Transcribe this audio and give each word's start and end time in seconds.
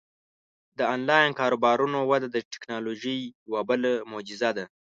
د 0.77 0.79
آنلاین 0.95 1.29
کاروبارونو 1.39 1.99
وده 2.11 2.27
د 2.31 2.37
ټیکنالوژۍ 2.51 3.19
یوه 3.47 3.61
بله 3.69 3.91
معجزه 4.11 4.49
ده. 4.57 4.65